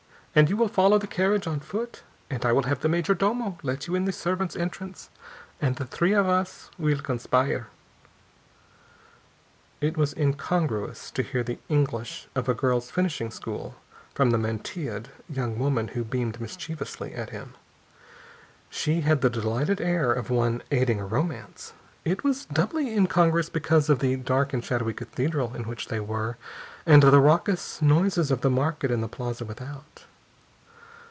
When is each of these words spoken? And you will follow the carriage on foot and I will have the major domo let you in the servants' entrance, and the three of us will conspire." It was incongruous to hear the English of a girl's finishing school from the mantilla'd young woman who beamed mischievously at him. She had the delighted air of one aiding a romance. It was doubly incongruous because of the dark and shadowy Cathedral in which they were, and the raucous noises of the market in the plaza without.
And 0.33 0.49
you 0.49 0.55
will 0.55 0.69
follow 0.69 0.97
the 0.97 1.07
carriage 1.07 1.45
on 1.45 1.59
foot 1.59 2.03
and 2.29 2.45
I 2.45 2.53
will 2.53 2.63
have 2.63 2.79
the 2.79 2.87
major 2.87 3.13
domo 3.13 3.57
let 3.63 3.85
you 3.87 3.95
in 3.95 4.05
the 4.05 4.13
servants' 4.13 4.55
entrance, 4.55 5.09
and 5.59 5.75
the 5.75 5.83
three 5.83 6.13
of 6.13 6.25
us 6.25 6.71
will 6.77 7.01
conspire." 7.01 7.67
It 9.81 9.97
was 9.97 10.15
incongruous 10.15 11.11
to 11.11 11.21
hear 11.21 11.43
the 11.43 11.59
English 11.67 12.29
of 12.33 12.47
a 12.47 12.53
girl's 12.53 12.89
finishing 12.89 13.29
school 13.29 13.75
from 14.15 14.29
the 14.29 14.37
mantilla'd 14.37 15.09
young 15.29 15.59
woman 15.59 15.89
who 15.89 16.05
beamed 16.05 16.39
mischievously 16.39 17.13
at 17.13 17.31
him. 17.31 17.53
She 18.69 19.01
had 19.01 19.19
the 19.19 19.29
delighted 19.29 19.81
air 19.81 20.13
of 20.13 20.29
one 20.29 20.63
aiding 20.71 21.01
a 21.01 21.05
romance. 21.05 21.73
It 22.05 22.23
was 22.23 22.45
doubly 22.45 22.95
incongruous 22.95 23.49
because 23.49 23.89
of 23.89 23.99
the 23.99 24.15
dark 24.15 24.53
and 24.53 24.63
shadowy 24.63 24.93
Cathedral 24.93 25.53
in 25.53 25.63
which 25.63 25.89
they 25.89 25.99
were, 25.99 26.37
and 26.85 27.03
the 27.03 27.19
raucous 27.19 27.81
noises 27.81 28.31
of 28.31 28.39
the 28.39 28.49
market 28.49 28.91
in 28.91 29.01
the 29.01 29.09
plaza 29.09 29.43
without. 29.43 30.05